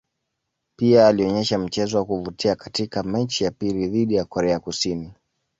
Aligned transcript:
Pia 0.75 1.07
alionyesha 1.07 1.59
mchezo 1.59 1.97
wa 1.97 2.05
kuvutia 2.05 2.55
katika 2.55 3.03
mechi 3.03 3.43
ya 3.43 3.51
pili 3.51 3.87
dhidi 3.87 4.15
ya 4.15 4.25
Korea 4.25 4.59
Kusini. 4.59 5.13